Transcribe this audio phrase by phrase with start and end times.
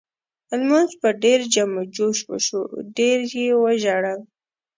[0.59, 2.61] لمونځ په ډېر جم و جوش وشو
[2.97, 4.21] ډېر یې وژړل.